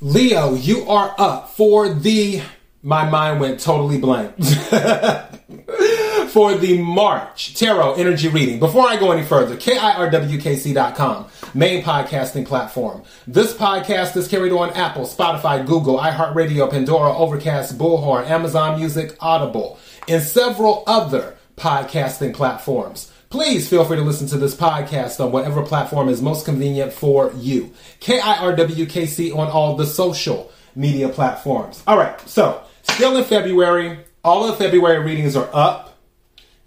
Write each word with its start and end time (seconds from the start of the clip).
Leo, 0.00 0.54
you 0.54 0.88
are 0.88 1.12
up 1.18 1.50
for 1.50 1.92
the. 1.92 2.40
My 2.82 3.10
mind 3.10 3.40
went 3.40 3.58
totally 3.58 3.98
blank. 3.98 4.32
for 6.28 6.54
the 6.56 6.80
March 6.80 7.54
Tarot 7.54 7.94
Energy 7.94 8.28
Reading. 8.28 8.60
Before 8.60 8.86
I 8.86 8.96
go 8.96 9.10
any 9.10 9.24
further, 9.24 9.56
KIRWKC.com, 9.56 11.26
main 11.54 11.82
podcasting 11.82 12.46
platform. 12.46 13.02
This 13.26 13.54
podcast 13.54 14.16
is 14.16 14.28
carried 14.28 14.52
on 14.52 14.70
Apple, 14.70 15.04
Spotify, 15.04 15.66
Google, 15.66 15.98
iHeartRadio, 15.98 16.70
Pandora, 16.70 17.16
Overcast, 17.16 17.76
Bullhorn, 17.76 18.28
Amazon 18.28 18.78
Music, 18.78 19.16
Audible, 19.20 19.80
and 20.06 20.22
several 20.22 20.84
other 20.86 21.36
podcasting 21.56 22.34
platforms. 22.34 23.10
Please 23.30 23.68
feel 23.68 23.84
free 23.84 23.98
to 23.98 24.02
listen 24.02 24.26
to 24.28 24.38
this 24.38 24.54
podcast 24.54 25.22
on 25.22 25.32
whatever 25.32 25.62
platform 25.62 26.08
is 26.08 26.22
most 26.22 26.46
convenient 26.46 26.94
for 26.94 27.30
you. 27.36 27.70
KIRWKC 28.00 29.36
on 29.36 29.48
all 29.48 29.76
the 29.76 29.84
social 29.84 30.50
media 30.74 31.10
platforms. 31.10 31.82
All 31.86 31.98
right, 31.98 32.18
so 32.26 32.62
still 32.82 33.14
in 33.18 33.24
February, 33.24 33.98
all 34.24 34.48
of 34.48 34.56
the 34.56 34.64
February 34.64 35.04
readings 35.04 35.36
are 35.36 35.50
up. 35.52 35.98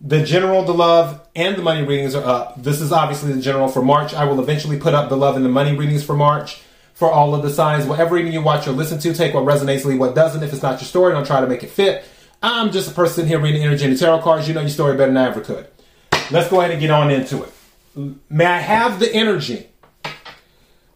The 0.02 0.24
general, 0.24 0.64
the 0.64 0.74
love, 0.74 1.28
and 1.36 1.56
the 1.56 1.64
money 1.64 1.84
readings 1.84 2.14
are 2.14 2.24
up. 2.24 2.62
This 2.62 2.80
is 2.80 2.92
obviously 2.92 3.34
the 3.34 3.42
general 3.42 3.68
for 3.68 3.82
March. 3.82 4.14
I 4.14 4.26
will 4.26 4.40
eventually 4.40 4.78
put 4.78 4.94
up 4.94 5.10
the 5.10 5.18
love 5.18 5.36
and 5.36 5.46
the 5.46 5.50
money 5.50 5.76
readings 5.76 6.04
for 6.04 6.16
March 6.16 6.62
for 6.94 7.12
all 7.12 7.34
of 7.34 7.42
the 7.42 7.50
signs. 7.50 7.88
Whatever 7.88 8.16
reading 8.16 8.34
you 8.34 8.42
watch 8.44 8.68
or 8.68 8.72
listen 8.72 9.00
to, 9.00 9.14
take 9.16 9.34
what 9.34 9.46
resonates, 9.46 9.84
leave 9.84 10.00
what 10.00 10.14
doesn't. 10.14 10.44
If 10.44 10.54
it's 10.54 10.62
not 10.62 10.80
your 10.80 10.88
story, 10.88 11.14
don't 11.14 11.26
try 11.26 11.42
to 11.42 11.48
make 11.48 11.64
it 11.64 11.72
fit. 11.72 12.04
I'm 12.44 12.72
just 12.72 12.92
a 12.92 12.94
person 12.94 13.28
here 13.28 13.40
reading 13.40 13.64
energy 13.64 13.86
and 13.86 13.98
tarot 13.98 14.22
cards. 14.22 14.48
You 14.48 14.54
know 14.54 14.62
your 14.62 14.70
story 14.70 14.98
better 14.98 15.12
than 15.12 15.18
I 15.18 15.28
ever 15.28 15.42
could. 15.42 15.68
Let's 16.32 16.50
go 16.50 16.62
ahead 16.62 16.72
and 16.72 16.80
get 16.80 16.92
on 16.92 17.12
into 17.12 17.44
it. 17.44 17.54
May 18.30 18.46
I 18.46 18.60
have 18.60 19.02
the 19.02 19.14
energy 19.14 19.68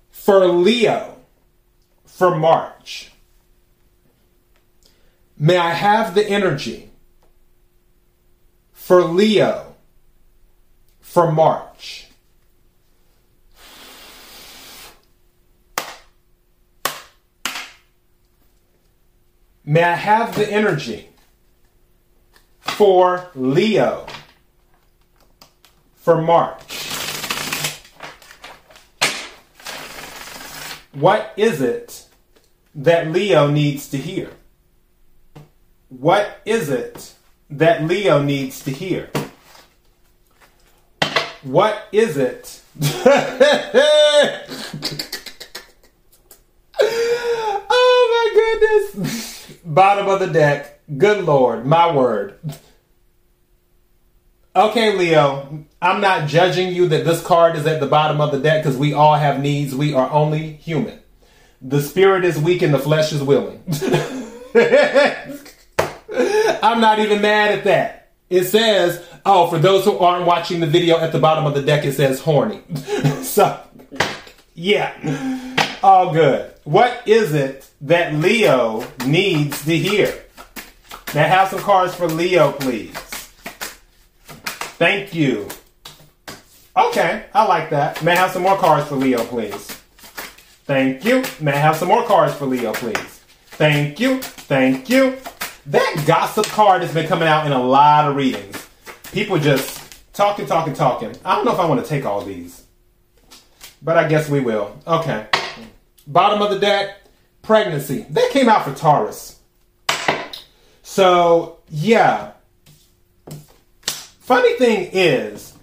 for 0.09 0.47
Leo 0.47 1.17
for 2.05 2.37
March? 2.37 3.11
May 5.37 5.57
I 5.57 5.71
have 5.71 6.15
the 6.15 6.25
energy 6.25 6.89
for 8.71 9.03
Leo 9.03 9.75
for 11.01 11.29
March? 11.29 12.07
May 19.65 19.83
I 19.83 19.95
have 19.95 20.35
the 20.35 20.49
energy 20.49 21.09
for 22.59 23.27
Leo 23.35 24.05
for 26.05 26.21
March. 26.21 26.61
What 30.93 31.33
is 31.35 31.61
it 31.61 32.05
that 32.75 33.11
Leo 33.11 33.49
needs 33.49 33.89
to 33.89 33.97
hear? 33.97 34.29
What 35.89 36.41
is 36.45 36.69
it 36.69 37.15
that 37.49 37.83
Leo 37.85 38.21
needs 38.21 38.63
to 38.65 38.71
hear? 38.71 39.09
What 41.41 41.87
is 41.91 42.17
it? 42.17 42.61
oh 46.79 48.01
my 48.13 48.89
goodness. 48.93 49.57
Bottom 49.65 50.07
of 50.07 50.19
the 50.19 50.27
deck. 50.27 50.81
Good 50.99 51.23
Lord, 51.23 51.65
my 51.65 51.91
word. 51.91 52.37
Okay, 54.55 54.95
Leo, 54.95 55.65
I'm 55.81 55.99
not 55.99 56.29
judging 56.29 56.73
you 56.73 56.87
that 56.87 57.03
this 57.03 57.21
card 57.21 57.57
is 57.57 57.67
at 57.67 57.81
the 57.81 57.87
bottom 57.87 58.21
of 58.21 58.31
the 58.31 58.39
deck 58.39 58.63
because 58.63 58.77
we 58.77 58.93
all 58.93 59.15
have 59.15 59.41
needs. 59.41 59.75
We 59.75 59.93
are 59.93 60.09
only 60.09 60.53
human. 60.53 60.97
The 61.61 61.81
spirit 61.81 62.23
is 62.23 62.39
weak 62.39 62.61
and 62.61 62.73
the 62.73 62.79
flesh 62.79 63.11
is 63.11 63.21
willing. 63.21 63.61
I'm 66.63 66.79
not 66.79 66.99
even 66.99 67.21
mad 67.21 67.51
at 67.51 67.65
that. 67.65 68.13
It 68.29 68.45
says, 68.45 69.05
oh, 69.25 69.47
for 69.47 69.59
those 69.59 69.83
who 69.83 69.97
aren't 69.97 70.25
watching 70.25 70.61
the 70.61 70.67
video 70.67 70.99
at 70.99 71.11
the 71.11 71.19
bottom 71.19 71.45
of 71.45 71.53
the 71.53 71.61
deck, 71.61 71.83
it 71.83 71.91
says 71.91 72.21
horny. 72.21 72.61
so, 73.23 73.59
yeah, 74.53 75.75
all 75.83 76.13
good. 76.13 76.53
What 76.63 77.05
is 77.05 77.33
it 77.33 77.69
that 77.81 78.15
Leo 78.15 78.87
needs 79.05 79.65
to 79.65 79.77
hear? 79.77 80.23
Now, 81.13 81.27
have 81.27 81.49
some 81.49 81.59
cards 81.59 81.93
for 81.93 82.07
Leo, 82.07 82.53
please. 82.53 83.04
Thank 84.77 85.13
you. 85.13 85.47
Okay, 86.75 87.25
I 87.33 87.45
like 87.45 87.69
that. 87.69 88.03
May 88.03 88.11
I 88.11 88.15
have 88.15 88.31
some 88.31 88.41
more 88.41 88.57
cards 88.57 88.89
for 88.89 88.95
Leo, 88.95 89.23
please? 89.23 89.67
Thank 90.65 91.05
you. 91.05 91.23
May 91.39 91.53
I 91.53 91.57
have 91.57 91.77
some 91.77 91.87
more 91.87 92.03
cards 92.05 92.33
for 92.35 92.45
Leo, 92.45 92.73
please? 92.73 93.21
Thank 93.51 94.01
you. 94.01 94.21
Thank 94.21 94.89
you. 94.89 95.17
That 95.67 96.03
gossip 96.05 96.45
card 96.47 96.81
has 96.81 96.93
been 96.93 97.07
coming 97.07 97.27
out 97.27 97.45
in 97.45 97.53
a 97.53 97.63
lot 97.63 98.09
of 98.09 98.17
readings. 98.17 98.67
People 99.13 99.39
just 99.39 99.97
talking, 100.13 100.45
talking, 100.45 100.73
talking. 100.73 101.15
I 101.23 101.35
don't 101.35 101.45
know 101.45 101.53
if 101.53 101.59
I 101.59 101.65
want 101.65 101.81
to 101.81 101.87
take 101.87 102.03
all 102.03 102.21
these, 102.25 102.65
but 103.81 103.97
I 103.97 104.09
guess 104.09 104.27
we 104.27 104.41
will. 104.41 104.77
Okay. 104.85 105.27
Bottom 106.05 106.41
of 106.41 106.49
the 106.49 106.59
deck, 106.59 106.97
pregnancy. 107.41 108.05
That 108.09 108.29
came 108.31 108.49
out 108.49 108.65
for 108.65 108.73
Taurus. 108.75 109.39
So, 110.83 111.59
yeah, 111.69 112.33
Funny 114.25 114.57
thing 114.57 114.89
is 114.91 115.53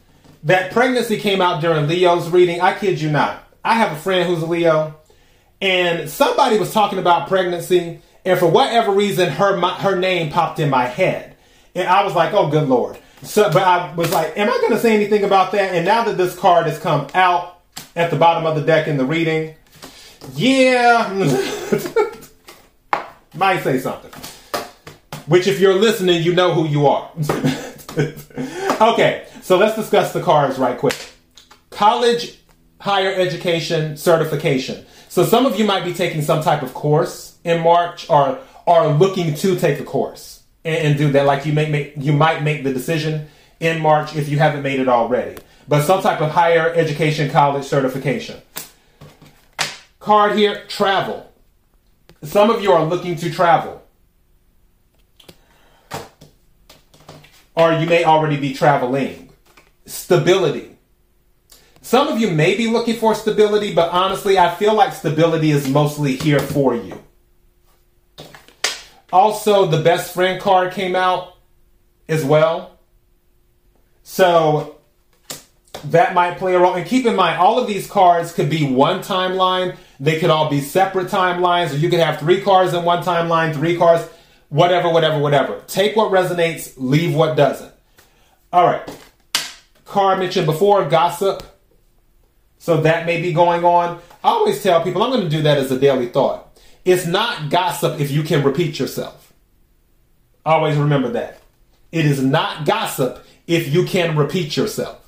that 0.44 0.70
pregnancy 0.70 1.18
came 1.18 1.40
out 1.40 1.60
during 1.60 1.88
Leo's 1.88 2.30
reading. 2.30 2.60
I 2.60 2.78
kid 2.78 3.00
you 3.00 3.10
not. 3.10 3.42
I 3.64 3.74
have 3.74 3.90
a 3.90 3.96
friend 3.96 4.28
who's 4.28 4.40
a 4.40 4.46
Leo, 4.46 4.94
and 5.60 6.08
somebody 6.08 6.60
was 6.60 6.72
talking 6.72 7.00
about 7.00 7.26
pregnancy, 7.26 8.00
and 8.24 8.38
for 8.38 8.46
whatever 8.46 8.92
reason, 8.92 9.30
her 9.30 9.56
my, 9.56 9.74
her 9.74 9.96
name 9.96 10.30
popped 10.30 10.60
in 10.60 10.70
my 10.70 10.84
head, 10.84 11.34
and 11.74 11.88
I 11.88 12.04
was 12.04 12.14
like, 12.14 12.34
"Oh, 12.34 12.50
good 12.50 12.68
lord!" 12.68 12.96
So, 13.24 13.50
but 13.50 13.64
I 13.64 13.92
was 13.96 14.12
like, 14.12 14.38
"Am 14.38 14.48
I 14.48 14.56
going 14.58 14.70
to 14.70 14.78
say 14.78 14.94
anything 14.94 15.24
about 15.24 15.50
that?" 15.50 15.74
And 15.74 15.84
now 15.84 16.04
that 16.04 16.16
this 16.16 16.38
card 16.38 16.66
has 16.66 16.78
come 16.78 17.08
out 17.14 17.58
at 17.96 18.12
the 18.12 18.16
bottom 18.16 18.46
of 18.46 18.54
the 18.54 18.62
deck 18.62 18.86
in 18.86 18.96
the 18.96 19.04
reading, 19.04 19.56
yeah, 20.34 21.12
might 23.34 23.64
say 23.64 23.80
something. 23.80 24.12
Which, 25.26 25.48
if 25.48 25.58
you're 25.58 25.74
listening, 25.74 26.22
you 26.22 26.32
know 26.32 26.54
who 26.54 26.68
you 26.68 26.86
are. 26.86 27.10
okay, 28.80 29.26
so 29.42 29.58
let's 29.58 29.76
discuss 29.76 30.12
the 30.12 30.22
cards 30.22 30.58
right 30.58 30.78
quick. 30.78 30.97
College 31.70 32.38
higher 32.80 33.12
education 33.12 33.97
certification. 33.97 34.84
So 35.08 35.25
some 35.25 35.47
of 35.47 35.58
you 35.58 35.64
might 35.64 35.84
be 35.84 35.92
taking 35.92 36.22
some 36.22 36.42
type 36.42 36.62
of 36.62 36.75
course 36.75 37.38
in 37.44 37.60
March 37.62 38.08
or 38.08 38.38
are 38.66 38.88
looking 38.88 39.34
to 39.34 39.56
take 39.56 39.78
a 39.78 39.84
course 39.84 40.42
and, 40.64 40.88
and 40.88 40.98
do 40.98 41.12
that. 41.12 41.26
Like 41.26 41.44
you 41.44 41.52
may 41.52 41.70
make 41.70 41.92
you 41.97 42.12
might 42.12 42.42
make 42.42 42.64
the 42.64 42.72
decision 42.72 43.28
in 43.60 43.81
March 43.81 44.16
if 44.16 44.28
you 44.28 44.38
haven't 44.38 44.62
made 44.62 44.81
it 44.81 44.88
already. 44.88 45.41
But 45.69 45.82
some 45.82 46.02
type 46.02 46.20
of 46.20 46.31
higher 46.31 46.72
education 46.75 47.31
college 47.31 47.64
certification. 47.64 48.41
Card 50.00 50.36
here, 50.36 50.64
travel. 50.66 51.31
Some 52.22 52.50
of 52.50 52.62
you 52.62 52.72
are 52.72 52.84
looking 52.84 53.16
to 53.16 53.31
travel. 53.31 53.81
Or 57.54 57.72
you 57.72 57.86
may 57.86 58.04
already 58.04 58.36
be 58.36 58.54
traveling. 58.54 59.30
Stability. 59.86 60.76
Some 61.80 62.08
of 62.08 62.20
you 62.20 62.30
may 62.30 62.56
be 62.56 62.68
looking 62.68 62.96
for 62.96 63.14
stability, 63.14 63.74
but 63.74 63.90
honestly, 63.90 64.38
I 64.38 64.54
feel 64.54 64.74
like 64.74 64.94
stability 64.94 65.50
is 65.50 65.68
mostly 65.68 66.16
here 66.16 66.38
for 66.38 66.76
you. 66.76 67.02
Also, 69.12 69.66
the 69.66 69.82
best 69.82 70.14
friend 70.14 70.40
card 70.40 70.72
came 70.72 70.96
out 70.96 71.36
as 72.08 72.24
well. 72.24 72.78
So 74.04 74.76
that 75.86 76.14
might 76.14 76.38
play 76.38 76.54
a 76.54 76.58
role. 76.58 76.74
And 76.74 76.86
keep 76.86 77.04
in 77.04 77.16
mind, 77.16 77.38
all 77.38 77.58
of 77.58 77.66
these 77.66 77.86
cards 77.86 78.32
could 78.32 78.48
be 78.48 78.64
one 78.64 79.00
timeline. 79.00 79.76
They 80.00 80.19
could 80.19 80.30
all 80.30 80.48
be 80.48 80.60
separate 80.60 81.08
timelines, 81.08 81.72
or 81.72 81.76
you 81.76 81.90
could 81.90 82.00
have 82.00 82.20
three 82.20 82.40
cards 82.40 82.75
in 82.75 82.84
one 82.84 83.02
timeline, 83.02 83.52
three 83.52 83.76
cards 83.76 84.08
whatever, 84.52 84.90
whatever, 84.90 85.19
whatever. 85.19 85.62
Take 85.66 85.96
what 85.96 86.12
resonates, 86.12 86.75
leave 86.76 87.14
what 87.14 87.37
doesn't. 87.37 87.72
All 88.52 88.66
right. 88.66 88.82
Car 89.87 90.16
mentioned 90.16 90.44
before 90.44 90.84
gossip. 90.88 91.43
So 92.58 92.82
that 92.82 93.06
may 93.06 93.20
be 93.20 93.32
going 93.32 93.64
on. 93.64 93.99
I 94.22 94.28
always 94.28 94.62
tell 94.62 94.84
people 94.84 95.02
I'm 95.02 95.10
going 95.10 95.25
to 95.25 95.28
do 95.31 95.43
that 95.43 95.56
as 95.56 95.72
a 95.72 95.78
daily 95.78 96.06
thought. 96.06 96.60
It's 96.84 97.06
not 97.06 97.50
gossip 97.50 97.99
if 97.99 98.10
you 98.10 98.22
can 98.22 98.44
repeat 98.44 98.78
yourself. 98.78 99.32
Always 100.44 100.76
remember 100.76 101.08
that. 101.12 101.40
It 101.90 102.04
is 102.04 102.22
not 102.22 102.66
gossip 102.66 103.25
if 103.46 103.72
you 103.72 103.84
can 103.84 104.16
repeat 104.16 104.56
yourself. 104.56 104.99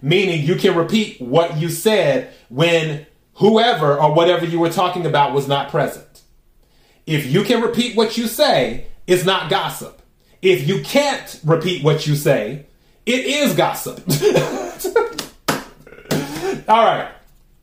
Meaning 0.00 0.46
you 0.46 0.56
can 0.56 0.74
repeat 0.74 1.20
what 1.20 1.58
you 1.58 1.68
said 1.68 2.32
when 2.48 3.06
whoever 3.34 4.00
or 4.00 4.14
whatever 4.14 4.46
you 4.46 4.58
were 4.58 4.70
talking 4.70 5.04
about 5.04 5.34
was 5.34 5.46
not 5.46 5.70
present. 5.70 6.22
If 7.06 7.26
you 7.26 7.42
can 7.44 7.60
repeat 7.60 7.96
what 7.96 8.16
you 8.16 8.26
say, 8.28 8.86
it's 9.06 9.24
not 9.24 9.50
gossip. 9.50 10.02
If 10.42 10.68
you 10.68 10.82
can't 10.82 11.40
repeat 11.44 11.84
what 11.84 12.06
you 12.06 12.16
say, 12.16 12.66
it 13.06 13.24
is 13.24 13.54
gossip. 13.54 13.98
All 16.68 16.84
right. 16.84 17.10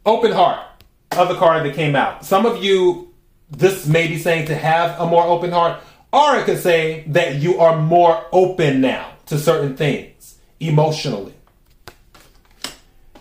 Open 0.05 0.31
heart 0.31 0.65
Other 1.11 1.35
card 1.35 1.65
that 1.65 1.75
came 1.75 1.95
out. 1.95 2.25
Some 2.25 2.45
of 2.45 2.63
you 2.63 3.11
this 3.51 3.85
may 3.85 4.07
be 4.07 4.17
saying 4.17 4.47
to 4.47 4.55
have 4.55 4.99
a 4.99 5.05
more 5.05 5.23
open 5.23 5.51
heart, 5.51 5.81
or 6.13 6.37
it 6.37 6.45
could 6.45 6.59
say 6.59 7.03
that 7.07 7.35
you 7.35 7.59
are 7.59 7.77
more 7.77 8.25
open 8.31 8.81
now 8.81 9.11
to 9.27 9.37
certain 9.37 9.75
things 9.75 10.37
emotionally. 10.59 11.33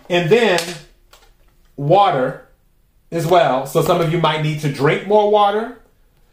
And 0.08 0.31
then 0.31 0.61
water 1.76 2.49
as 3.11 3.26
well. 3.26 3.67
So 3.67 3.82
some 3.82 4.00
of 4.00 4.12
you 4.12 4.19
might 4.19 4.43
need 4.43 4.61
to 4.61 4.72
drink 4.72 5.06
more 5.06 5.31
water. 5.31 5.80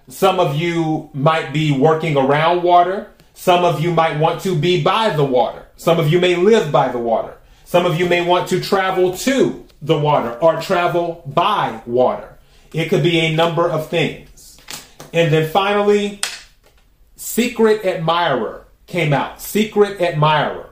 Some 0.07 0.39
of 0.39 0.55
you 0.55 1.09
might 1.13 1.51
be 1.51 1.77
working 1.77 2.15
around 2.15 2.63
water. 2.63 3.11
Some 3.33 3.65
of 3.65 3.81
you 3.81 3.91
might 3.91 4.19
want 4.19 4.41
to 4.41 4.57
be 4.57 4.81
by 4.81 5.09
the 5.09 5.23
water. 5.23 5.67
Some 5.75 5.99
of 5.99 6.11
you 6.11 6.19
may 6.19 6.35
live 6.35 6.71
by 6.71 6.89
the 6.89 6.99
water. 6.99 7.37
Some 7.65 7.85
of 7.85 7.99
you 7.99 8.07
may 8.07 8.25
want 8.25 8.47
to 8.49 8.61
travel 8.61 9.15
to 9.17 9.65
the 9.81 9.97
water 9.97 10.37
or 10.39 10.61
travel 10.61 11.23
by 11.27 11.81
water. 11.85 12.37
It 12.73 12.89
could 12.89 13.03
be 13.03 13.19
a 13.19 13.35
number 13.35 13.69
of 13.69 13.89
things. 13.89 14.57
And 15.13 15.31
then 15.31 15.49
finally, 15.49 16.21
Secret 17.15 17.85
Admirer 17.85 18.65
came 18.85 19.13
out. 19.13 19.41
Secret 19.41 20.01
Admirer. 20.01 20.69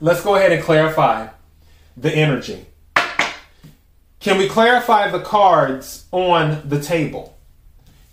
Let's 0.00 0.22
go 0.22 0.36
ahead 0.36 0.52
and 0.52 0.62
clarify 0.62 1.28
the 1.96 2.12
energy. 2.12 2.66
Can 4.20 4.36
we 4.36 4.48
clarify 4.48 5.08
the 5.10 5.20
cards 5.20 6.06
on 6.10 6.68
the 6.68 6.80
table? 6.80 7.38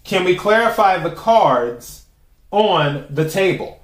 Can 0.04 0.24
we 0.24 0.36
clarify 0.36 1.00
the 1.00 1.10
cards 1.10 2.06
on 2.52 3.08
the 3.10 3.28
table? 3.28 3.82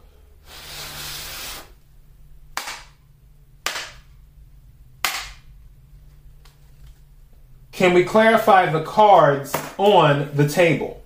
Can 7.72 7.96
we 7.96 8.04
clarify 8.04 8.72
the 8.72 8.84
cards 8.84 9.56
on 9.80 10.30
the 10.36 10.48
table? 10.48 11.02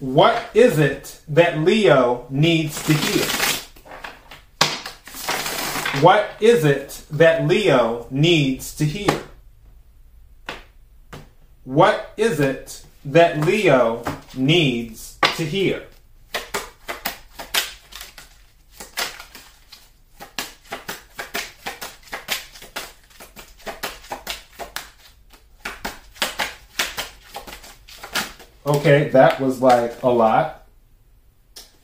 What 0.00 0.50
is 0.52 0.80
it 0.80 1.20
that 1.28 1.60
Leo 1.60 2.26
needs 2.28 2.82
to 2.86 2.92
hear? 2.92 3.24
What 6.02 6.28
is 6.40 6.64
it 6.64 7.04
that 7.12 7.46
Leo 7.46 8.08
needs 8.10 8.74
to 8.74 8.84
hear? 8.84 9.22
What 11.68 12.14
is 12.16 12.40
it 12.40 12.82
that 13.04 13.42
Leo 13.42 14.02
needs 14.34 15.18
to 15.36 15.44
hear? 15.44 15.82
Okay, 28.64 29.10
that 29.10 29.38
was 29.38 29.60
like 29.60 30.02
a 30.02 30.08
lot. 30.08 30.66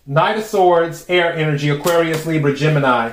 Knight 0.07 0.39
of 0.39 0.45
Swords, 0.45 1.05
Air 1.11 1.35
Energy, 1.35 1.69
Aquarius, 1.69 2.25
Libra, 2.25 2.55
Gemini. 2.55 3.13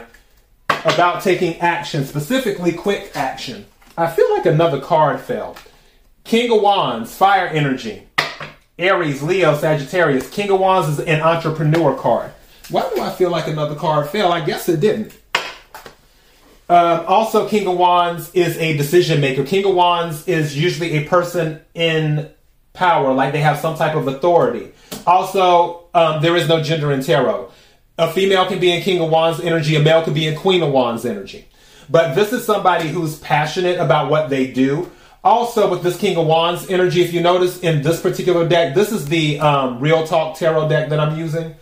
About 0.85 1.21
taking 1.21 1.59
action, 1.59 2.05
specifically 2.05 2.71
quick 2.71 3.11
action. 3.13 3.65
I 3.97 4.09
feel 4.09 4.31
like 4.31 4.45
another 4.45 4.79
card 4.79 5.19
fell. 5.19 5.57
King 6.23 6.51
of 6.51 6.61
Wands, 6.61 7.13
Fire 7.13 7.47
Energy. 7.47 8.07
Aries, 8.77 9.21
Leo, 9.21 9.55
Sagittarius. 9.55 10.29
King 10.29 10.49
of 10.51 10.59
Wands 10.59 10.87
is 10.87 10.99
an 10.99 11.21
entrepreneur 11.21 11.95
card. 11.95 12.31
Why 12.69 12.89
do 12.95 13.01
I 13.01 13.11
feel 13.11 13.29
like 13.29 13.47
another 13.47 13.75
card 13.75 14.09
fell? 14.09 14.31
I 14.31 14.43
guess 14.43 14.69
it 14.69 14.79
didn't. 14.79 15.17
Um, 16.69 17.05
also, 17.05 17.49
King 17.49 17.67
of 17.67 17.77
Wands 17.77 18.33
is 18.33 18.57
a 18.57 18.77
decision 18.77 19.19
maker. 19.19 19.43
King 19.43 19.65
of 19.65 19.75
Wands 19.75 20.27
is 20.27 20.57
usually 20.57 20.93
a 20.97 21.05
person 21.05 21.59
in 21.73 22.31
power, 22.73 23.13
like 23.13 23.33
they 23.33 23.41
have 23.41 23.59
some 23.59 23.75
type 23.75 23.95
of 23.95 24.07
authority. 24.07 24.71
Also, 25.05 25.89
um, 25.93 26.21
there 26.21 26.35
is 26.37 26.47
no 26.47 26.63
gender 26.63 26.93
in 26.93 27.03
tarot. 27.03 27.51
A 27.97 28.11
female 28.11 28.45
can 28.45 28.59
be 28.59 28.71
in 28.71 28.81
King 28.81 29.01
of 29.01 29.09
Wands 29.09 29.41
energy, 29.41 29.75
a 29.75 29.81
male 29.81 30.01
can 30.01 30.13
be 30.13 30.25
in 30.27 30.37
Queen 30.37 30.63
of 30.63 30.71
Wands 30.71 31.05
energy. 31.05 31.45
But 31.89 32.15
this 32.15 32.31
is 32.31 32.45
somebody 32.45 32.87
who's 32.87 33.19
passionate 33.19 33.77
about 33.77 34.09
what 34.09 34.29
they 34.29 34.47
do. 34.49 34.89
Also, 35.23 35.69
with 35.69 35.83
this 35.83 35.97
King 35.97 36.17
of 36.17 36.25
Wands 36.25 36.67
energy, 36.69 37.03
if 37.03 37.13
you 37.13 37.21
notice 37.21 37.59
in 37.59 37.83
this 37.83 38.01
particular 38.01 38.47
deck, 38.47 38.73
this 38.73 38.91
is 38.91 39.07
the 39.07 39.39
um, 39.39 39.79
Real 39.79 40.05
Talk 40.05 40.37
Tarot 40.37 40.67
deck 40.67 40.89
that 40.89 40.99
I'm 40.99 41.17
using. 41.17 41.55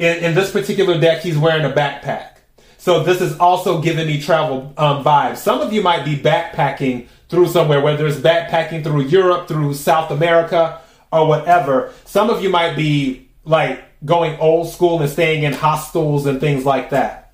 In, 0.00 0.24
in, 0.24 0.34
this 0.34 0.50
particular 0.50 0.98
deck, 0.98 1.22
he's 1.22 1.38
wearing 1.38 1.64
a 1.64 1.70
backpack. 1.70 2.38
So 2.78 3.04
this 3.04 3.20
is 3.20 3.38
also 3.38 3.80
giving 3.80 4.08
me 4.08 4.20
travel 4.20 4.74
um, 4.76 5.04
vibes. 5.04 5.36
Some 5.36 5.60
of 5.60 5.72
you 5.72 5.82
might 5.82 6.04
be 6.04 6.16
backpacking 6.16 7.06
through 7.28 7.46
somewhere, 7.46 7.80
whether 7.80 8.06
it's 8.06 8.18
backpacking 8.18 8.82
through 8.82 9.02
Europe, 9.02 9.46
through 9.46 9.74
South 9.74 10.10
America, 10.10 10.80
or 11.12 11.28
whatever. 11.28 11.92
Some 12.04 12.28
of 12.28 12.42
you 12.42 12.50
might 12.50 12.74
be 12.74 13.28
like 13.44 13.84
going 14.04 14.38
old 14.40 14.68
school 14.68 15.00
and 15.00 15.08
staying 15.08 15.44
in 15.44 15.52
hostels 15.52 16.26
and 16.26 16.40
things 16.40 16.64
like 16.64 16.90
that, 16.90 17.32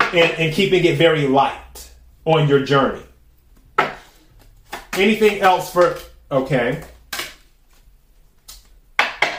and, 0.00 0.32
and 0.32 0.52
keeping 0.52 0.84
it 0.84 0.98
very 0.98 1.28
light 1.28 1.90
on 2.24 2.48
your 2.48 2.64
journey. 2.64 3.05
Anything 4.96 5.40
else 5.40 5.70
for 5.70 5.98
okay? 6.30 6.82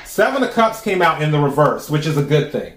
Seven 0.06 0.44
of 0.44 0.52
Cups 0.52 0.82
came 0.82 1.02
out 1.02 1.22
in 1.22 1.32
the 1.32 1.40
reverse, 1.40 1.90
which 1.90 2.06
is 2.06 2.16
a 2.16 2.24
good 2.24 2.52
thing. 2.52 2.74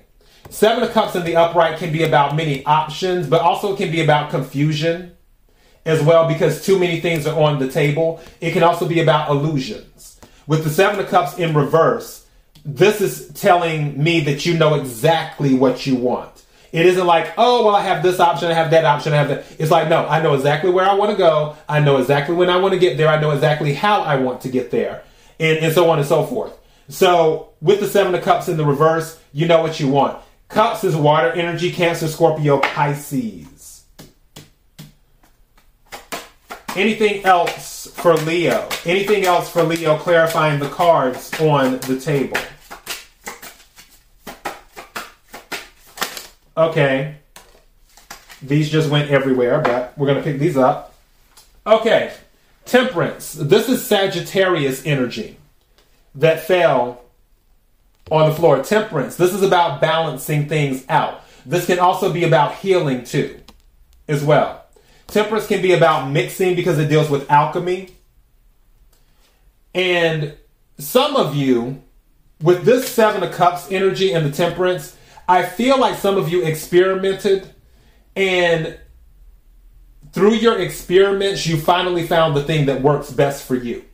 Seven 0.49 0.83
of 0.83 0.91
Cups 0.93 1.15
in 1.15 1.25
the 1.25 1.37
upright 1.37 1.79
can 1.79 1.93
be 1.93 2.05
about 2.05 2.35
many 2.37 2.65
options, 2.65 3.27
but 3.27 3.43
also 3.43 3.75
it 3.75 3.77
can 3.77 3.91
be 3.91 4.01
about 4.03 4.31
confusion 4.31 5.15
as 5.85 6.03
well 6.03 6.27
because 6.27 6.65
too 6.65 6.79
many 6.79 7.01
things 7.01 7.27
are 7.27 7.39
on 7.39 7.59
the 7.59 7.69
table. 7.69 8.21
It 8.41 8.53
can 8.53 8.63
also 8.63 8.89
be 8.89 9.01
about 9.01 9.31
illusions. 9.31 10.19
With 10.47 10.65
the 10.65 10.71
Seven 10.71 11.01
of 11.01 11.09
Cups 11.09 11.39
in 11.39 11.55
reverse, 11.55 12.27
this 12.65 13.01
is 13.03 13.29
telling 13.29 14.03
me 14.03 14.21
that 14.21 14.47
you 14.47 14.57
know 14.57 14.75
exactly 14.75 15.55
what 15.55 15.87
you 15.87 15.97
want. 15.97 16.45
It 16.73 16.87
isn't 16.87 17.07
like, 17.07 17.33
oh, 17.37 17.67
well, 17.67 17.75
I 17.75 17.83
have 17.83 18.03
this 18.03 18.21
option, 18.21 18.49
I 18.51 18.55
have 18.55 18.71
that 18.71 18.85
option, 18.85 19.13
I 19.13 19.17
have 19.17 19.29
that. 19.29 19.45
It's 19.59 19.71
like, 19.71 19.89
no, 19.89 20.07
I 20.07 20.23
know 20.23 20.35
exactly 20.35 20.71
where 20.71 20.89
I 20.89 20.95
want 20.95 21.11
to 21.11 21.17
go. 21.17 21.57
I 21.69 21.81
know 21.81 21.97
exactly 21.97 22.35
when 22.35 22.49
I 22.49 22.57
want 22.59 22.75
to 22.75 22.79
get 22.79 22.97
there. 22.97 23.09
I 23.09 23.21
know 23.21 23.33
exactly 23.33 23.75
how 23.75 24.03
I 24.03 24.17
want 24.17 24.43
to 24.43 24.49
get 24.49 24.71
there, 24.71 25.03
and, 25.41 25.59
and 25.59 25.75
so 25.75 25.91
on 25.91 25.99
and 25.99 26.07
so 26.07 26.25
forth. 26.25 26.57
So, 26.89 27.51
with 27.61 27.81
the 27.81 27.89
Seven 27.89 28.15
of 28.15 28.23
Cups 28.23 28.49
in 28.49 28.57
the 28.57 28.65
reverse, 28.65 29.19
you 29.33 29.47
know 29.47 29.63
what 29.63 29.81
you 29.81 29.89
want. 29.89 30.21
Cups 30.49 30.83
is 30.85 30.97
water 30.97 31.31
energy, 31.31 31.71
Cancer, 31.71 32.09
Scorpio, 32.09 32.59
Pisces. 32.59 33.85
Anything 36.77 37.25
else 37.25 37.89
for 37.95 38.15
Leo? 38.15 38.69
Anything 38.85 39.25
else 39.25 39.51
for 39.51 39.65
Leo 39.65 39.97
clarifying 39.99 40.61
the 40.61 40.69
cards 40.69 41.33
on 41.41 41.79
the 41.81 41.99
table? 41.99 42.37
Okay. 46.61 47.17
These 48.43 48.69
just 48.69 48.91
went 48.91 49.11
everywhere, 49.11 49.63
but 49.63 49.97
we're 49.97 50.07
going 50.07 50.19
to 50.19 50.23
pick 50.23 50.39
these 50.39 50.59
up. 50.59 50.95
Okay. 51.67 52.13
Temperance. 52.67 53.33
This 53.33 53.71
is 53.71 53.85
Sagittarius 53.85 54.85
energy 54.85 55.39
that 56.15 56.41
fell 56.43 57.03
on 58.11 58.29
the 58.29 58.35
floor. 58.35 58.63
Temperance. 58.63 59.17
This 59.17 59.33
is 59.33 59.43
about 59.43 59.81
balancing 59.81 60.51
things 60.51 60.85
out. 60.91 61.23
This 61.47 61.65
can 61.65 61.79
also 61.79 62.13
be 62.13 62.25
about 62.25 62.57
healing 62.57 63.05
too, 63.05 63.41
as 64.07 64.23
well. 64.23 64.67
Temperance 65.07 65.47
can 65.47 65.63
be 65.63 65.73
about 65.73 66.11
mixing 66.11 66.55
because 66.57 66.79
it 66.79 66.89
deals 66.89 67.09
with 67.09 67.31
alchemy. 67.31 67.89
And 69.75 70.37
some 70.79 71.17
of 71.17 71.35
you, 71.35 71.83
with 72.43 72.65
this 72.65 72.87
Seven 72.87 73.23
of 73.23 73.33
Cups 73.33 73.73
energy 73.73 74.13
and 74.13 74.27
the 74.27 74.31
Temperance, 74.31 74.97
I 75.31 75.45
feel 75.45 75.79
like 75.79 75.97
some 75.97 76.17
of 76.17 76.29
you 76.29 76.43
experimented 76.45 77.49
and 78.17 78.79
through 80.13 80.35
your 80.35 80.59
experiments, 80.59 81.47
you 81.47 81.57
finally 81.57 82.05
found 82.05 82.35
the 82.35 82.43
thing 82.43 82.67
that 82.67 82.83
works 82.83 83.11
best 83.13 83.47
for 83.47 83.55
you. 83.55 83.85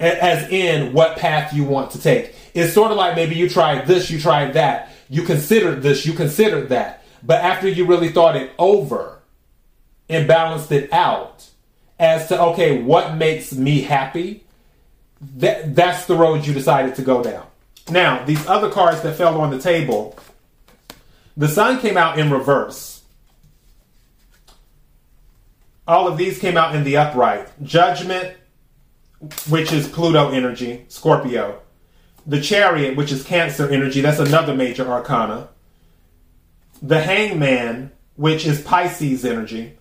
As 0.00 0.50
in 0.50 0.94
what 0.94 1.18
path 1.18 1.52
you 1.52 1.64
want 1.64 1.90
to 1.90 2.00
take. 2.00 2.34
It's 2.54 2.72
sort 2.72 2.90
of 2.90 2.96
like 2.96 3.14
maybe 3.14 3.34
you 3.34 3.48
tried 3.48 3.86
this, 3.86 4.10
you 4.10 4.18
tried 4.18 4.54
that, 4.54 4.90
you 5.10 5.22
considered 5.22 5.82
this, 5.82 6.06
you 6.06 6.14
considered 6.14 6.70
that. 6.70 7.04
But 7.22 7.42
after 7.42 7.68
you 7.68 7.84
really 7.84 8.08
thought 8.08 8.36
it 8.36 8.52
over, 8.58 9.16
and 10.08 10.28
balanced 10.28 10.72
it 10.72 10.92
out 10.92 11.48
as 11.98 12.28
to 12.28 12.40
okay, 12.40 12.82
what 12.82 13.16
makes 13.16 13.52
me 13.52 13.82
happy? 13.82 14.44
That 15.36 15.74
that's 15.74 16.06
the 16.06 16.14
road 16.14 16.46
you 16.46 16.54
decided 16.54 16.94
to 16.96 17.02
go 17.02 17.22
down. 17.22 17.46
Now, 17.88 18.24
these 18.24 18.44
other 18.46 18.70
cards 18.70 19.02
that 19.02 19.16
fell 19.16 19.40
on 19.40 19.50
the 19.50 19.58
table, 19.60 20.18
the 21.36 21.48
sun 21.48 21.80
came 21.80 21.96
out 21.96 22.18
in 22.18 22.30
reverse. 22.30 23.02
All 25.86 26.08
of 26.08 26.18
these 26.18 26.38
came 26.40 26.56
out 26.56 26.74
in 26.74 26.82
the 26.82 26.96
upright. 26.96 27.48
Judgment, 27.62 28.36
which 29.48 29.72
is 29.72 29.86
Pluto 29.88 30.30
energy, 30.30 30.84
Scorpio. 30.88 31.60
The 32.26 32.40
chariot, 32.40 32.96
which 32.96 33.12
is 33.12 33.22
Cancer 33.22 33.68
energy, 33.70 34.00
that's 34.00 34.18
another 34.18 34.52
major 34.54 34.84
arcana. 34.90 35.48
The 36.82 37.00
hangman, 37.00 37.92
which 38.16 38.44
is 38.46 38.60
Pisces 38.62 39.24
energy. 39.24 39.78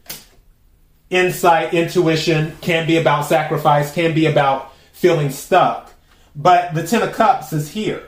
insight, 1.10 1.74
intuition, 1.74 2.56
can 2.62 2.86
be 2.88 2.98
about 2.98 3.26
sacrifice, 3.26 3.94
can 3.94 4.14
be 4.14 4.26
about 4.26 4.74
feeling 4.94 5.30
stuck. 5.30 5.92
But 6.36 6.74
the 6.74 6.86
Ten 6.86 7.02
of 7.02 7.14
Cups 7.14 7.54
is 7.54 7.72
here. 7.72 8.04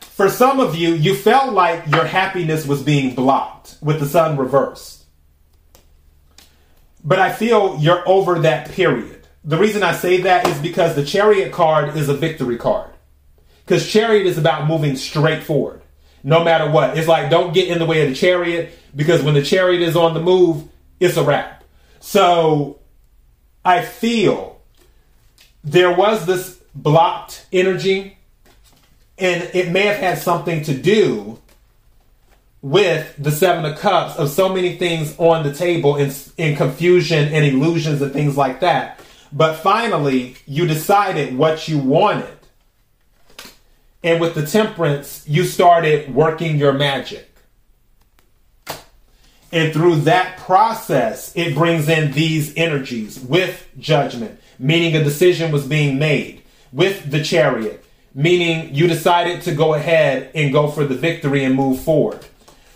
For 0.00 0.28
some 0.28 0.60
of 0.60 0.76
you, 0.76 0.94
you 0.94 1.14
felt 1.14 1.52
like 1.52 1.86
your 1.88 2.04
happiness 2.04 2.66
was 2.66 2.82
being 2.82 3.14
blocked 3.14 3.76
with 3.80 4.00
the 4.00 4.06
sun 4.06 4.36
reversed. 4.36 5.04
But 7.04 7.18
I 7.18 7.32
feel 7.32 7.76
you're 7.80 8.08
over 8.08 8.38
that 8.40 8.70
period. 8.70 9.26
The 9.44 9.58
reason 9.58 9.82
I 9.82 9.92
say 9.92 10.22
that 10.22 10.46
is 10.46 10.58
because 10.58 10.94
the 10.94 11.04
chariot 11.04 11.52
card 11.52 11.96
is 11.96 12.08
a 12.08 12.14
victory 12.14 12.56
card. 12.56 12.90
Because 13.64 13.90
chariot 13.90 14.26
is 14.26 14.38
about 14.38 14.66
moving 14.66 14.96
straight 14.96 15.42
forward, 15.42 15.82
no 16.22 16.42
matter 16.44 16.70
what. 16.70 16.96
It's 16.96 17.08
like 17.08 17.30
don't 17.30 17.52
get 17.52 17.68
in 17.68 17.78
the 17.78 17.84
way 17.84 18.02
of 18.02 18.08
the 18.08 18.14
chariot 18.14 18.72
because 18.94 19.22
when 19.22 19.34
the 19.34 19.42
chariot 19.42 19.82
is 19.82 19.96
on 19.96 20.14
the 20.14 20.20
move, 20.20 20.68
it's 21.00 21.16
a 21.16 21.24
wrap. 21.24 21.64
So 22.00 22.80
I 23.64 23.82
feel 23.82 24.53
there 25.64 25.94
was 25.94 26.26
this 26.26 26.60
blocked 26.74 27.46
energy 27.52 28.18
and 29.18 29.42
it 29.54 29.70
may 29.70 29.82
have 29.82 29.96
had 29.96 30.18
something 30.18 30.62
to 30.64 30.74
do 30.74 31.38
with 32.60 33.14
the 33.18 33.30
Seven 33.30 33.64
of 33.64 33.78
Cups 33.78 34.16
of 34.16 34.30
so 34.30 34.48
many 34.48 34.76
things 34.76 35.14
on 35.18 35.42
the 35.42 35.52
table 35.52 35.96
in, 35.96 36.12
in 36.36 36.56
confusion 36.56 37.32
and 37.32 37.44
illusions 37.44 38.00
and 38.02 38.12
things 38.12 38.36
like 38.36 38.60
that. 38.60 39.00
But 39.32 39.56
finally, 39.56 40.36
you 40.46 40.66
decided 40.66 41.36
what 41.36 41.68
you 41.68 41.78
wanted. 41.78 42.38
And 44.02 44.20
with 44.20 44.34
the 44.34 44.46
temperance, 44.46 45.24
you 45.26 45.44
started 45.44 46.14
working 46.14 46.56
your 46.56 46.72
magic. 46.72 47.33
And 49.54 49.72
through 49.72 50.00
that 50.00 50.38
process, 50.38 51.32
it 51.36 51.54
brings 51.54 51.88
in 51.88 52.10
these 52.10 52.52
energies 52.56 53.20
with 53.20 53.68
judgment, 53.78 54.40
meaning 54.58 54.96
a 54.96 55.04
decision 55.04 55.52
was 55.52 55.64
being 55.64 55.96
made, 55.96 56.42
with 56.72 57.08
the 57.08 57.22
chariot, 57.22 57.84
meaning 58.16 58.74
you 58.74 58.88
decided 58.88 59.42
to 59.42 59.54
go 59.54 59.74
ahead 59.74 60.32
and 60.34 60.52
go 60.52 60.72
for 60.72 60.84
the 60.84 60.96
victory 60.96 61.44
and 61.44 61.54
move 61.54 61.78
forward. 61.78 62.26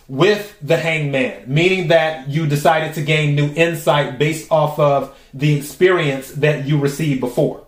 With 0.07 0.57
the 0.61 0.77
hangman, 0.77 1.53
meaning 1.53 1.89
that 1.89 2.29
you 2.29 2.47
decided 2.47 2.93
to 2.93 3.01
gain 3.01 3.35
new 3.35 3.53
insight 3.55 4.17
based 4.17 4.49
off 4.49 4.79
of 4.79 5.19
the 5.33 5.57
experience 5.57 6.31
that 6.31 6.65
you 6.65 6.79
received 6.79 7.19
before. 7.19 7.67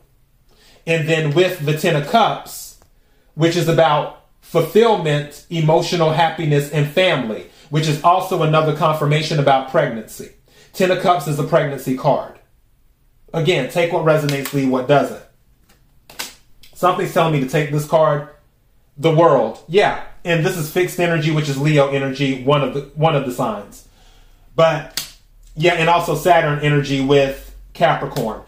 And 0.88 1.08
then 1.10 1.36
with 1.36 1.66
the 1.66 1.78
Ten 1.78 2.02
of 2.02 2.08
Cups, 2.08 2.80
which 3.36 3.58
is 3.58 3.68
about 3.68 4.26
fulfillment, 4.40 5.46
emotional 5.50 6.14
happiness, 6.14 6.72
and 6.72 6.88
family, 6.88 7.51
which 7.72 7.88
is 7.88 8.04
also 8.04 8.44
another 8.44 8.76
confirmation 8.76 9.40
about 9.40 9.72
pregnancy. 9.72 10.30
Ten 10.74 10.92
of 10.92 11.02
Cups 11.02 11.28
is 11.28 11.40
a 11.40 11.44
pregnancy 11.44 11.98
card. 11.98 12.38
Again, 13.34 13.72
take 13.72 13.94
what 13.94 14.06
resonates, 14.06 14.54
leave 14.54 14.70
what 14.70 14.88
doesn't. 14.88 15.24
Something's 16.76 17.14
telling 17.14 17.34
me 17.34 17.40
to 17.40 17.50
take 17.50 17.72
this 17.72 17.88
card. 17.88 18.28
The 18.98 19.16
world. 19.16 19.64
Yeah. 19.68 20.04
And 20.26 20.46
this 20.46 20.58
is 20.58 20.70
fixed 20.70 21.00
energy, 21.00 21.32
which 21.32 21.48
is 21.48 21.58
Leo 21.58 21.90
energy, 21.90 22.44
one 22.44 22.62
of 22.62 22.74
the 22.74 22.82
one 22.94 23.16
of 23.16 23.26
the 23.26 23.32
signs. 23.32 23.88
But 24.54 25.18
yeah, 25.56 25.76
and 25.76 25.90
also 25.90 26.14
Saturn 26.14 26.60
energy 26.60 27.00
with 27.02 27.56
Capricorn. 27.74 28.42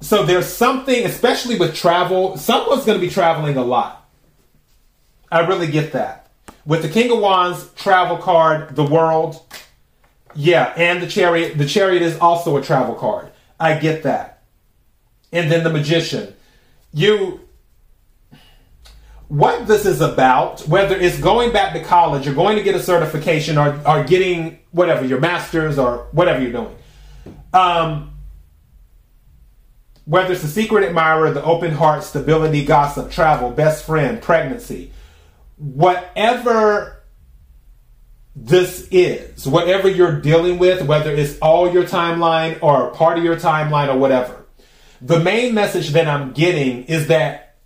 So 0.00 0.24
there's 0.24 0.46
something, 0.46 1.04
especially 1.04 1.58
with 1.58 1.74
travel, 1.74 2.36
someone's 2.36 2.84
going 2.84 2.98
to 2.98 3.04
be 3.04 3.12
traveling 3.12 3.56
a 3.56 3.64
lot. 3.64 4.08
I 5.32 5.40
really 5.40 5.66
get 5.66 5.92
that. 5.92 6.25
With 6.66 6.82
the 6.82 6.88
King 6.88 7.10
of 7.12 7.20
Wands 7.20 7.70
travel 7.74 8.18
card, 8.18 8.76
the 8.76 8.84
world, 8.84 9.40
yeah, 10.34 10.74
and 10.76 11.02
the 11.02 11.06
chariot. 11.06 11.56
The 11.56 11.64
chariot 11.64 12.02
is 12.02 12.18
also 12.18 12.56
a 12.56 12.62
travel 12.62 12.94
card. 12.94 13.30
I 13.58 13.78
get 13.78 14.02
that. 14.02 14.42
And 15.32 15.50
then 15.50 15.64
the 15.64 15.70
magician 15.70 16.34
you 16.96 17.40
what 19.28 19.66
this 19.66 19.84
is 19.84 20.00
about, 20.00 20.60
whether 20.62 20.96
it's 20.96 21.18
going 21.18 21.52
back 21.52 21.74
to 21.74 21.82
college 21.84 22.26
or 22.26 22.32
going 22.32 22.56
to 22.56 22.62
get 22.62 22.74
a 22.74 22.82
certification 22.82 23.58
or, 23.58 23.78
or 23.86 24.04
getting 24.04 24.60
whatever, 24.70 25.04
your 25.04 25.20
master's 25.20 25.78
or 25.78 26.06
whatever 26.12 26.40
you're 26.40 26.52
doing. 26.52 26.76
Um, 27.52 28.12
whether 30.04 30.32
it's 30.32 30.42
the 30.42 30.48
secret 30.48 30.84
admirer, 30.84 31.32
the 31.32 31.42
open 31.42 31.72
heart, 31.72 32.04
stability, 32.04 32.64
gossip, 32.64 33.10
travel, 33.10 33.50
best 33.50 33.84
friend, 33.84 34.22
pregnancy, 34.22 34.92
whatever 35.56 37.02
this 38.34 38.86
is, 38.90 39.46
whatever 39.46 39.88
you're 39.88 40.20
dealing 40.20 40.58
with, 40.58 40.82
whether 40.86 41.10
it's 41.10 41.38
all 41.38 41.72
your 41.72 41.84
timeline 41.84 42.62
or 42.62 42.90
part 42.90 43.18
of 43.18 43.24
your 43.24 43.36
timeline 43.36 43.92
or 43.92 43.98
whatever, 43.98 44.44
the 45.00 45.20
main 45.20 45.54
message 45.54 45.90
that 45.90 46.06
I'm 46.06 46.32
getting 46.32 46.84
is 46.84 47.08
that 47.08 47.56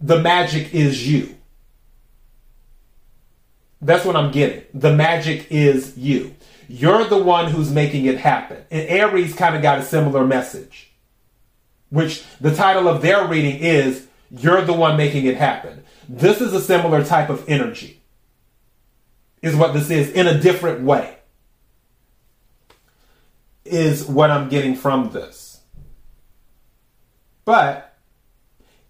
the 0.00 0.20
magic 0.20 0.74
is 0.74 1.06
you. 1.06 1.34
That's 3.82 4.04
what 4.04 4.16
I'm 4.16 4.30
getting. 4.30 4.64
The 4.74 4.94
magic 4.94 5.46
is 5.50 5.96
you. 5.96 6.34
You're 6.68 7.04
the 7.04 7.18
one 7.18 7.50
who's 7.50 7.70
making 7.72 8.04
it 8.04 8.18
happen. 8.18 8.58
And 8.70 8.88
Aries 8.88 9.34
kind 9.34 9.56
of 9.56 9.62
got 9.62 9.78
a 9.78 9.82
similar 9.82 10.26
message, 10.26 10.92
which 11.88 12.24
the 12.40 12.54
title 12.54 12.88
of 12.88 13.02
their 13.02 13.26
reading 13.26 13.58
is 13.58 14.06
You're 14.30 14.62
the 14.62 14.74
one 14.74 14.96
making 14.96 15.24
it 15.24 15.36
happen. 15.36 15.82
This 16.12 16.40
is 16.40 16.52
a 16.52 16.60
similar 16.60 17.04
type 17.04 17.30
of 17.30 17.48
energy, 17.48 18.02
is 19.42 19.54
what 19.54 19.74
this 19.74 19.90
is 19.90 20.10
in 20.10 20.26
a 20.26 20.40
different 20.40 20.82
way, 20.82 21.14
is 23.64 24.04
what 24.06 24.28
I'm 24.28 24.48
getting 24.48 24.74
from 24.74 25.12
this. 25.12 25.60
But 27.44 27.96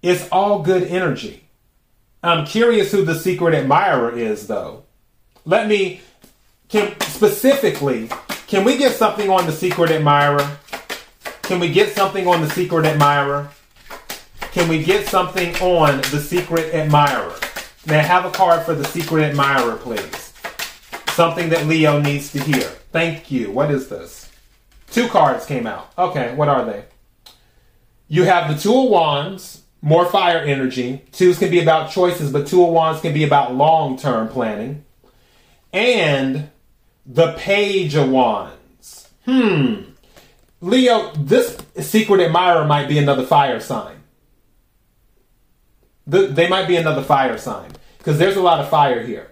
it's 0.00 0.26
all 0.32 0.62
good 0.62 0.84
energy. 0.84 1.44
I'm 2.22 2.46
curious 2.46 2.90
who 2.90 3.04
the 3.04 3.14
secret 3.14 3.54
admirer 3.54 4.16
is, 4.16 4.46
though. 4.46 4.84
Let 5.44 5.68
me, 5.68 6.00
can 6.70 6.98
specifically, 7.00 8.08
can 8.46 8.64
we 8.64 8.78
get 8.78 8.96
something 8.96 9.28
on 9.28 9.44
the 9.44 9.52
secret 9.52 9.90
admirer? 9.90 10.56
Can 11.42 11.60
we 11.60 11.70
get 11.70 11.94
something 11.94 12.26
on 12.26 12.40
the 12.40 12.48
secret 12.48 12.86
admirer? 12.86 13.50
Can 14.52 14.68
we 14.68 14.82
get 14.82 15.06
something 15.06 15.54
on 15.56 15.98
the 16.10 16.20
secret 16.20 16.74
admirer? 16.74 17.34
I 17.88 17.94
have 17.94 18.24
a 18.24 18.30
card 18.30 18.66
for 18.66 18.74
the 18.74 18.84
secret 18.84 19.22
admirer, 19.22 19.76
please? 19.76 20.32
Something 21.10 21.50
that 21.50 21.66
Leo 21.66 22.00
needs 22.00 22.32
to 22.32 22.40
hear. 22.40 22.62
Thank 22.92 23.30
you. 23.30 23.52
What 23.52 23.70
is 23.70 23.88
this? 23.88 24.28
Two 24.90 25.08
cards 25.08 25.46
came 25.46 25.68
out. 25.68 25.92
Okay, 25.96 26.34
what 26.34 26.48
are 26.48 26.64
they? 26.64 26.84
You 28.08 28.24
have 28.24 28.52
the 28.52 28.60
Two 28.60 28.76
of 28.76 28.90
Wands, 28.90 29.62
more 29.82 30.04
fire 30.06 30.38
energy. 30.38 31.04
Twos 31.12 31.38
can 31.38 31.50
be 31.50 31.60
about 31.60 31.92
choices, 31.92 32.32
but 32.32 32.48
Two 32.48 32.64
of 32.64 32.70
Wands 32.70 33.00
can 33.00 33.14
be 33.14 33.22
about 33.22 33.54
long 33.54 33.96
term 33.96 34.28
planning. 34.28 34.84
And 35.72 36.50
the 37.06 37.34
Page 37.34 37.94
of 37.94 38.08
Wands. 38.10 39.08
Hmm. 39.26 39.82
Leo, 40.60 41.12
this 41.12 41.56
secret 41.78 42.20
admirer 42.20 42.64
might 42.64 42.88
be 42.88 42.98
another 42.98 43.24
fire 43.24 43.60
sign. 43.60 43.99
The, 46.10 46.26
they 46.26 46.48
might 46.48 46.68
be 46.68 46.76
another 46.76 47.02
fire 47.02 47.38
sign 47.38 47.70
because 47.98 48.18
there's 48.18 48.36
a 48.36 48.42
lot 48.42 48.60
of 48.60 48.68
fire 48.68 49.02
here. 49.02 49.30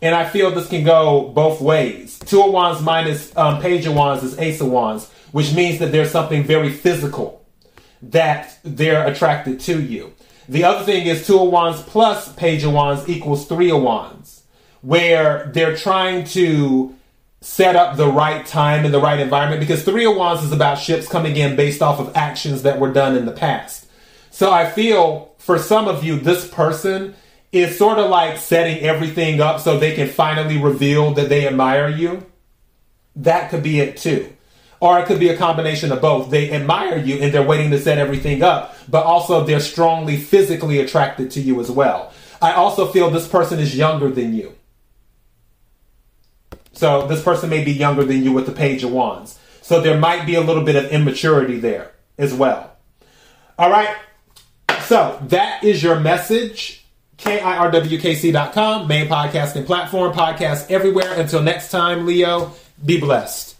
And 0.00 0.14
I 0.14 0.28
feel 0.28 0.50
this 0.50 0.68
can 0.68 0.84
go 0.84 1.28
both 1.28 1.60
ways. 1.60 2.18
Two 2.18 2.42
of 2.42 2.52
Wands 2.52 2.82
minus 2.82 3.36
um, 3.36 3.60
Page 3.62 3.86
of 3.86 3.94
Wands 3.94 4.24
is 4.24 4.38
Ace 4.38 4.60
of 4.60 4.68
Wands 4.68 5.08
which 5.32 5.52
means 5.54 5.78
that 5.80 5.90
there's 5.90 6.10
something 6.10 6.44
very 6.44 6.70
physical 6.70 7.44
that 8.00 8.58
they're 8.62 9.06
attracted 9.06 9.58
to 9.60 9.82
you. 9.82 10.12
The 10.48 10.64
other 10.64 10.84
thing 10.84 11.06
is 11.06 11.26
two 11.26 11.38
of 11.40 11.50
wands 11.50 11.82
plus 11.82 12.32
page 12.34 12.64
of 12.64 12.72
wands 12.72 13.08
equals 13.08 13.46
three 13.46 13.70
of 13.70 13.82
wands, 13.82 14.42
where 14.82 15.50
they're 15.54 15.76
trying 15.76 16.24
to 16.26 16.94
set 17.40 17.74
up 17.74 17.96
the 17.96 18.06
right 18.06 18.44
time 18.46 18.84
and 18.84 18.94
the 18.94 19.00
right 19.00 19.18
environment 19.18 19.60
because 19.60 19.82
three 19.84 20.04
of 20.04 20.16
wands 20.16 20.44
is 20.44 20.52
about 20.52 20.78
ships 20.78 21.08
coming 21.08 21.36
in 21.36 21.56
based 21.56 21.82
off 21.82 21.98
of 21.98 22.14
actions 22.16 22.62
that 22.62 22.78
were 22.78 22.92
done 22.92 23.16
in 23.16 23.24
the 23.24 23.32
past. 23.32 23.86
So 24.32 24.50
I 24.50 24.68
feel 24.68 25.34
for 25.36 25.58
some 25.58 25.86
of 25.86 26.02
you, 26.02 26.18
this 26.18 26.48
person 26.48 27.14
is 27.52 27.76
sort 27.76 27.98
of 27.98 28.08
like 28.08 28.38
setting 28.38 28.78
everything 28.78 29.42
up 29.42 29.60
so 29.60 29.78
they 29.78 29.94
can 29.94 30.08
finally 30.08 30.56
reveal 30.56 31.12
that 31.12 31.28
they 31.28 31.46
admire 31.46 31.90
you. 31.90 32.24
That 33.14 33.50
could 33.50 33.62
be 33.62 33.78
it 33.78 33.98
too. 33.98 34.32
Or 34.80 34.98
it 34.98 35.06
could 35.06 35.20
be 35.20 35.28
a 35.28 35.36
combination 35.36 35.92
of 35.92 36.00
both. 36.00 36.30
They 36.30 36.50
admire 36.50 36.96
you 36.96 37.16
and 37.16 37.32
they're 37.32 37.46
waiting 37.46 37.70
to 37.72 37.78
set 37.78 37.98
everything 37.98 38.42
up, 38.42 38.74
but 38.88 39.04
also 39.04 39.44
they're 39.44 39.60
strongly 39.60 40.16
physically 40.16 40.80
attracted 40.80 41.30
to 41.32 41.40
you 41.42 41.60
as 41.60 41.70
well. 41.70 42.10
I 42.40 42.52
also 42.52 42.86
feel 42.86 43.10
this 43.10 43.28
person 43.28 43.58
is 43.58 43.76
younger 43.76 44.10
than 44.10 44.34
you. 44.34 44.54
So 46.72 47.06
this 47.06 47.22
person 47.22 47.50
may 47.50 47.62
be 47.62 47.72
younger 47.72 48.02
than 48.02 48.24
you 48.24 48.32
with 48.32 48.46
the 48.46 48.52
Page 48.52 48.82
of 48.82 48.92
Wands. 48.92 49.38
So 49.60 49.82
there 49.82 49.98
might 49.98 50.24
be 50.24 50.36
a 50.36 50.40
little 50.40 50.64
bit 50.64 50.74
of 50.74 50.90
immaturity 50.90 51.60
there 51.60 51.92
as 52.16 52.32
well. 52.32 52.74
All 53.58 53.70
right. 53.70 53.94
So 54.92 55.18
that 55.28 55.64
is 55.64 55.82
your 55.82 55.98
message. 55.98 56.84
KIRWKC.com, 57.16 58.86
main 58.86 59.08
podcasting 59.08 59.64
platform, 59.64 60.12
podcast 60.12 60.70
everywhere. 60.70 61.18
Until 61.18 61.42
next 61.42 61.70
time, 61.70 62.04
Leo, 62.04 62.52
be 62.84 63.00
blessed. 63.00 63.51